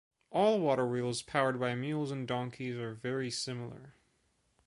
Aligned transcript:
All 0.31 0.59
waterwheels 0.61 1.21
powered 1.21 1.59
by 1.59 1.75
mules 1.75 2.09
and 2.09 2.27
donkeys 2.27 2.75
are 2.75 2.95
very 2.95 3.29
similar. 3.29 3.93